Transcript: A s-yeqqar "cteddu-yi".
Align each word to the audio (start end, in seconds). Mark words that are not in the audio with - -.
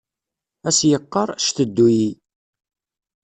A 0.69 0.69
s-yeqqar 0.77 1.29
"cteddu-yi". 1.45 2.09